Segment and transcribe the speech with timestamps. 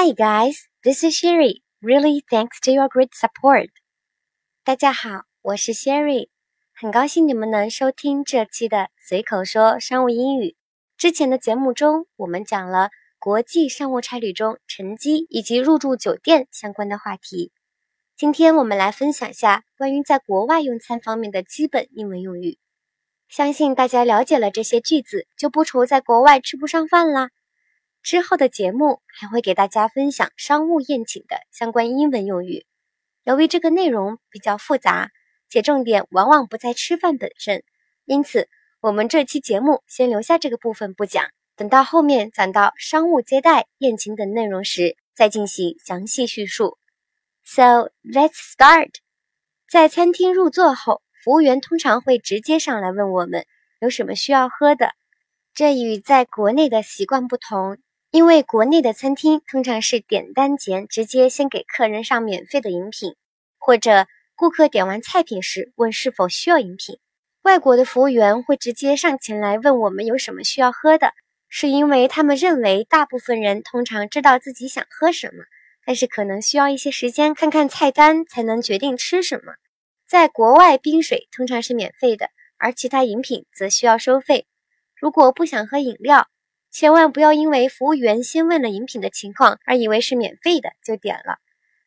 [0.00, 1.64] Hi guys, this is Sherry.
[1.82, 3.70] Really thanks to your great support.
[4.62, 6.28] 大家好，我是 Sherry，
[6.72, 10.54] 很高兴你们能收听这期的随口说商务英语。
[10.96, 17.50] 之前的节目中，我们讲了国际商务差旅中乘机以及入住酒店相关的话题。
[18.16, 22.56] 今天我们来分享下关于在国外用餐方面的基本英文用语。
[23.28, 27.30] 相信大家了解了这些句子，就不愁在国外吃不上饭啦。
[28.02, 32.64] 之后的节目还会给大家分享商务宴请的相关英文用语。
[33.24, 35.10] 由于这个内容比较复杂，
[35.50, 37.62] 且重点往往不在吃饭本身，
[38.06, 38.48] 因此
[38.80, 46.78] 我们这期节目先留下这个部分不讲，等到后面讲到商务接待、宴请等内容时再进行详细叙述。
[47.44, 48.90] So let's start。
[49.68, 53.44] 在餐厅入座后，服务员通常会直接上来问我们
[53.80, 54.92] 有什么需要喝的，
[55.52, 57.76] 这与在国内的习惯不同。
[58.10, 63.14] 因为国内的餐厅通常是点单前直接先给客人上免费的饮品，
[63.58, 66.98] 或者顾客点完菜品时问是否需要饮品。
[67.42, 71.12] 外国的服务员会直接上前来问我们有什么需要喝的，
[71.50, 75.44] 是因为他们认为大部分人通常知道自己想喝什么，
[75.84, 79.52] 但是可能需要一些时间看看菜单才能决定吃什么。
[80.06, 84.46] 在国外，冰水通常是免费的，而其他饮品则需要收费。
[84.96, 86.26] 如果不想喝饮料，
[86.78, 91.40] 千万不要因为服务员先问了饮品的情况而以为是免费的就点了，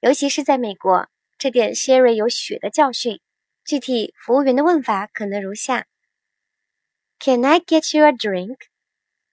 [0.00, 1.08] 尤其是在美国，
[1.38, 3.20] 这点 Sherry 有血的教训。
[3.64, 5.86] 具体服务员的问法可能如下
[7.20, 8.56] ：Can I get you a drink？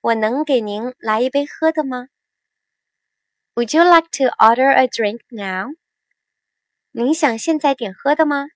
[0.02, 2.10] 我能给您来一杯喝的吗
[3.56, 5.74] ？Would you like to order a drink now？
[6.92, 8.50] 您想现在点喝的吗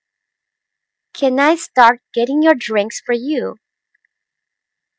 [1.12, 3.58] ？Can I start getting your drinks for you？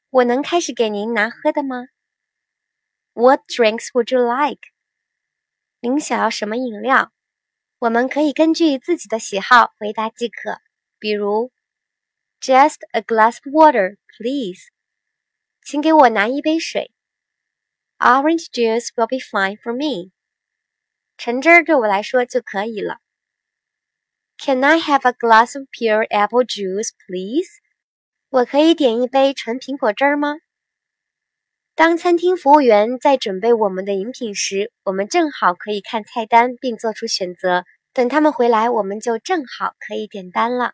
[0.10, 1.88] 我能开始给您拿喝的吗
[3.15, 4.61] ？What drinks would you like？
[5.81, 7.13] 您想要什么饮料？
[7.79, 10.61] 我们可以根据自己的喜好回答即可。
[10.99, 11.51] 比如，
[12.41, 14.69] Just a glass of water, please。
[15.63, 16.93] 请给我拿一杯水。
[17.99, 20.11] Orange juice will be fine for me。
[21.17, 22.99] 橙汁儿对我来说就可以了。
[24.39, 27.61] Can I have a glass of pure apple juice, please？
[28.31, 30.37] 我可以点一杯纯苹果汁儿吗？
[31.76, 37.66] 当餐厅服务员在准备我们的饮品时，我们正好可以看菜单并做出选择。
[37.92, 40.74] 等他们回来，我们就正好可以点单了。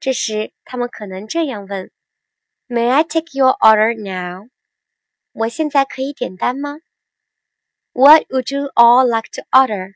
[0.00, 1.92] 这时，他们可能这样问
[2.66, 4.48] ：“May I take your order now？”
[5.30, 6.78] 我现在可以点单吗
[7.92, 9.94] ？“What would you all like to order？”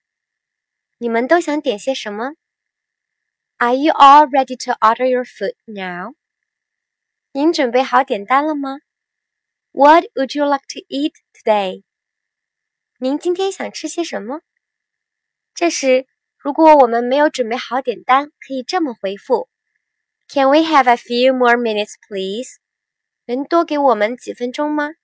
[0.99, 2.34] 你们都想点些什么
[3.57, 6.15] ？“Are you all ready to order your food now？”
[7.33, 8.78] 您准备好点单了吗
[9.77, 11.83] ？What would you like to eat today？
[12.99, 14.41] 您今天想吃些什么？
[15.55, 16.07] 这时，
[16.39, 19.51] 如果我们没有准备好点单，可以这么回复
[20.29, 22.55] ：Can we have a few more minutes, please？
[23.27, 24.95] 能多给我们几分钟吗？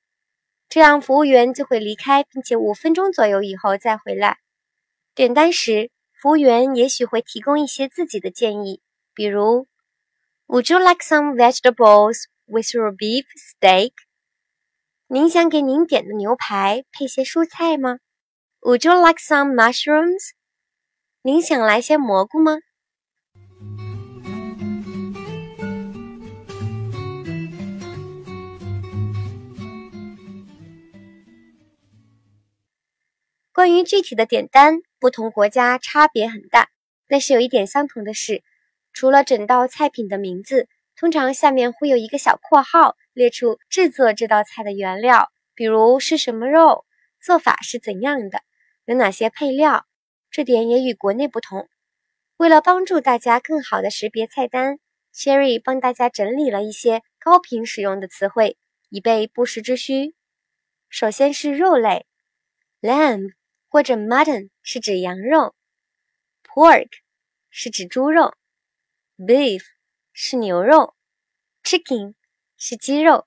[0.71, 4.39] 这样服务员就会离开，并且五分钟左右以后再回来。
[5.15, 8.81] 点单时，服务员也许会提供一些自己的建议，
[9.12, 9.69] 比如。
[10.47, 13.93] Would you like some vegetables with your beef steak？
[15.14, 17.98] 您想给您点的牛排配些蔬菜吗
[18.62, 20.30] ？Would you like some mushrooms？
[21.20, 22.56] 您想来些蘑菇吗？
[33.52, 36.70] 关于具体的点单，不同国家差别很大，
[37.06, 38.42] 但是有一点相同的是。
[38.94, 46.84] 除了整道菜品的名字，通常下面会有一个小括号，列出制作这道菜的原料，比如是什么肉，
[47.21, 48.42] 做法是怎样的，
[48.84, 49.86] 有哪些配料。
[50.30, 51.68] 这点也与国内不同。
[52.39, 54.78] 为了帮助大家更好的识别菜单
[55.15, 58.56] ，Cherry 帮大家整理了一些高频使用的词汇，
[58.89, 60.15] 以备不时之需。
[60.89, 62.06] 首先是肉类
[62.80, 63.34] ，lamb
[63.68, 65.54] 或者 mutton 是指羊肉
[66.44, 66.89] ，pork
[67.50, 68.34] 是指猪肉。
[69.18, 69.62] Beef
[70.24, 70.95] 是牛肉
[71.65, 72.15] ，Chicken
[72.57, 73.27] 是鸡肉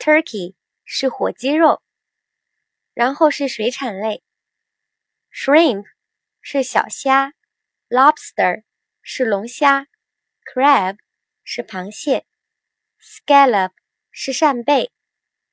[0.00, 1.80] ，Turkey 是火鸡肉。
[2.92, 4.24] 然后是水产类
[5.32, 5.84] ，Shrimp
[6.40, 7.34] 是小虾
[7.88, 8.64] ，Lobster
[9.00, 9.86] 是龙虾
[10.44, 10.96] ，Crab
[11.44, 12.26] 是螃蟹
[13.00, 13.70] ，Scallop
[14.10, 14.90] 是扇贝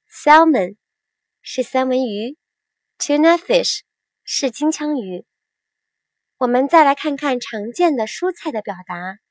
[0.09, 0.77] ，Salmon
[1.43, 2.39] 是三文鱼
[2.97, 3.81] ，Tuna fish
[4.23, 5.27] 是金枪鱼。
[6.37, 9.24] 我们再来看看常见的蔬菜的表达。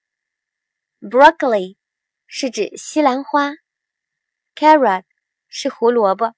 [1.00, 1.76] Broccoli
[2.26, 3.52] 是指西兰花
[4.54, 5.04] ，Carrot
[5.48, 6.34] 是胡萝卜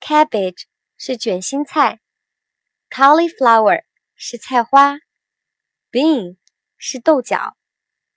[0.00, 0.64] ，Cabbage
[0.96, 2.00] 是卷心菜
[2.88, 3.84] cauliflower
[4.14, 4.96] 是菜花
[5.90, 6.38] ，bean
[6.78, 7.56] 是豆角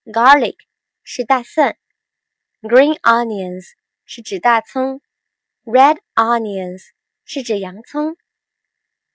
[0.06, 0.56] ，garlic
[1.04, 1.78] 是大蒜
[2.62, 3.72] ，green onions
[4.06, 5.02] 是指大葱
[5.66, 6.84] ，red onions
[7.26, 8.16] 是指洋葱。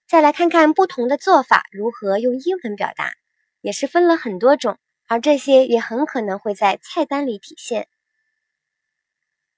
[0.06, 3.14] 再来看看不同的做法如何用英文表达，
[3.60, 4.78] 也是分了很多种，
[5.10, 7.88] 而这些也很可能会在菜单里体现。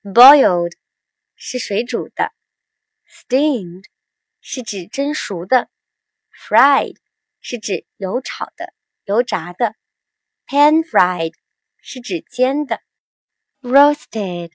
[0.03, 0.73] Boiled
[1.35, 2.33] 是水煮的
[3.07, 3.85] ，Steamed
[4.41, 5.69] 是指蒸熟的
[6.33, 6.97] ，Fried
[7.43, 8.73] 是指油炒的、
[9.05, 9.75] 油炸的
[10.47, 11.35] ，Pan fried
[11.77, 12.81] 是指煎的
[13.61, 14.53] ，Roasted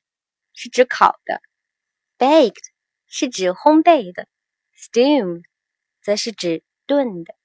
[0.52, 1.44] 是指烤的
[2.18, 2.64] ，Baked
[3.06, 4.28] 是指烘焙的
[4.76, 5.44] ，Steamed
[6.02, 7.36] 则是指炖的。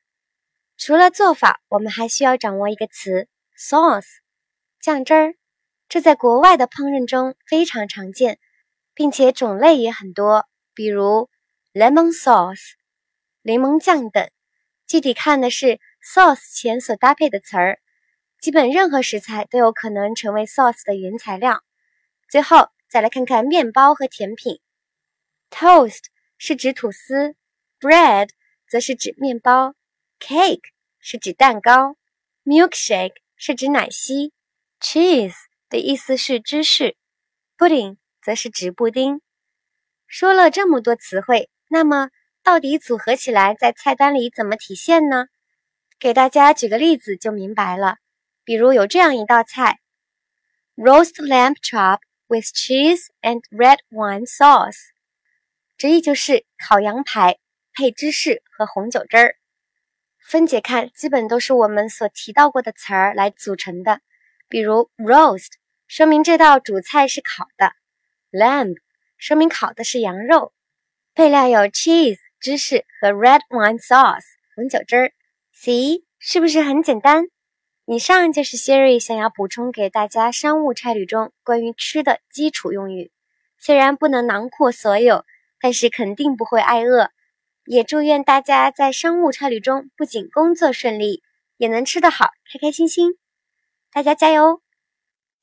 [0.78, 4.06] 除了做法，我们还需要掌握一个词：sauce，
[4.80, 5.34] 酱汁儿。
[5.88, 8.38] 这在国外的烹饪中非常常见，
[8.94, 11.28] 并且种类也很多，比如
[11.72, 12.72] lemon sauce（
[13.42, 14.30] 柠檬酱）等。
[14.86, 17.78] 具体看的是 sauce 前所搭配的词儿。
[18.40, 21.62] 基本任何食材都有可能成为 sauce 的原材料。
[22.28, 24.58] 最后再来看看面包和甜品
[25.48, 26.06] ，toast
[26.38, 27.36] 是指吐司
[27.78, 28.30] ，bread
[28.66, 29.74] 则是指面包
[30.18, 31.96] ，cake 是指蛋糕
[32.44, 34.32] ，milkshake 是指奶昔
[34.80, 35.34] ，cheese。
[35.68, 36.94] 的意思是芝士
[37.58, 39.20] ，pudding 则是指布丁。
[40.06, 42.10] 说了这么多词汇，那么
[42.44, 45.26] 到底组合起来在菜单里怎么体现呢？
[45.98, 47.96] 给大家举个例子就明白了。
[48.44, 49.80] 比如有这样一道菜
[50.76, 51.98] ：roast lamb chop
[52.28, 54.78] with cheese and red wine sauce，
[55.76, 57.38] 直译就是烤羊排
[57.72, 59.36] 配芝士和红酒汁儿。
[60.24, 64.00] 分解看，基本都是我们所提到过的词儿来组成的，
[64.48, 65.52] 比如 roast。
[65.86, 67.72] 说明这道主菜是烤的
[68.30, 68.76] ，lamb
[69.18, 70.54] 说明烤的是羊肉，
[71.14, 74.24] 配料有 cheese 芝士和 red wine sauce
[74.56, 75.12] 红酒汁儿。
[75.54, 77.26] See 是不是很简单？
[77.84, 83.10] 以上就是 Siri 想要补充给大家商务差旅中关于吃的基础用语。
[83.58, 85.26] 虽然不能囊括所有，
[85.60, 87.10] 但是肯定不会挨饿。
[87.64, 91.22] 也祝愿大家在商务差旅中不仅工作顺利，
[91.56, 93.12] 也能吃得好，开开心心。
[93.92, 94.60] 大家加油！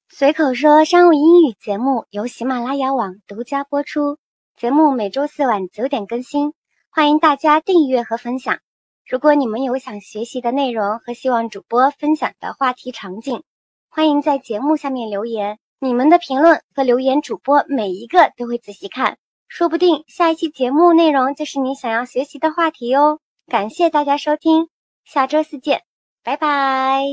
[0.10, 4.18] 随口说商务英语节目由喜马拉雅网独家播出，
[4.58, 6.54] 节目每周四晚九点更新，
[6.90, 8.60] 欢迎大家订阅和分享。
[9.08, 13.44] 如果你们有想学习的内容和希望主播分享的话题场景，
[13.88, 15.60] 欢迎在节目下面留言。
[15.80, 19.18] 你们的评论和留言，主播每一个都会仔细看，
[19.50, 23.20] 说不定下一期节目内容就是你想要学习的话题哦。
[23.48, 24.70] 感谢大家收听，
[25.04, 25.82] 下周四见，
[26.24, 27.04] 拜拜。